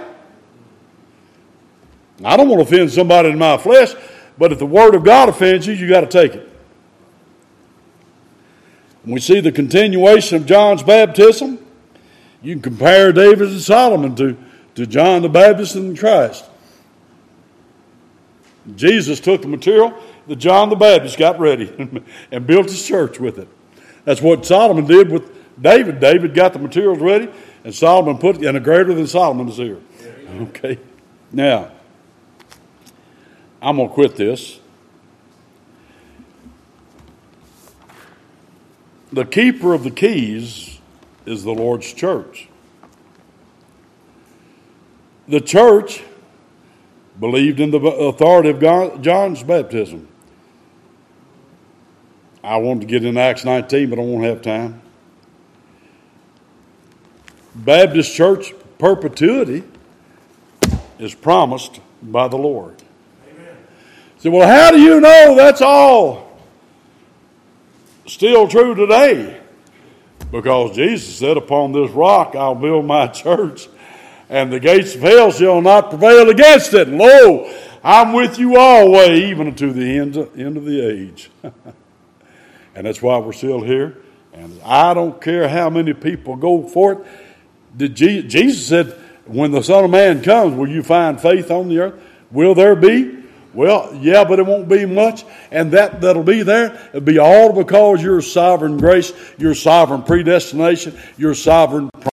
[2.23, 3.93] I don't want to offend somebody in my flesh,
[4.37, 6.54] but if the word of God offends you, you got to take it.
[9.05, 11.59] And we see the continuation of John's baptism.
[12.41, 14.35] You can compare David and Solomon to,
[14.73, 16.43] to John the Baptist and Christ.
[18.75, 19.95] Jesus took the material
[20.27, 21.71] that John the Baptist got ready
[22.31, 23.47] and built his church with it.
[24.05, 25.31] That's what Solomon did with
[25.61, 25.99] David.
[25.99, 27.29] David got the materials ready,
[27.63, 29.79] and Solomon put it, and a greater than Solomon is here.
[30.41, 30.79] Okay.
[31.31, 31.71] Now,
[33.61, 34.59] I'm going to quit this.
[39.11, 40.79] The keeper of the keys
[41.25, 42.47] is the Lord's church.
[45.27, 46.03] The church
[47.19, 50.07] believed in the authority of God, John's baptism.
[52.43, 54.81] I want to get in Acts 19, but I won't have time.
[57.55, 59.63] Baptist church perpetuity
[60.99, 62.83] is promised by the Lord.
[63.31, 63.57] Amen.
[64.19, 66.24] So, well, how do you know that's all
[68.05, 69.41] still true today
[70.31, 73.67] because Jesus said, Upon this rock I'll build my church,
[74.29, 76.87] and the gates of hell shall not prevail against it.
[76.89, 77.51] Lo,
[77.83, 81.29] I'm with you always, even unto the end of, end of the age.
[82.75, 83.97] and that's why we're still here.
[84.33, 86.99] And I don't care how many people go for it.
[87.77, 88.87] Did Jesus said,
[89.25, 92.01] When the Son of Man comes, will you find faith on the earth?
[92.31, 93.24] Will there be?
[93.55, 95.23] Well, yeah, but it won't be much.
[95.49, 100.97] And that that'll be there, it'll be all because your sovereign grace, your sovereign predestination,
[101.17, 101.89] your sovereign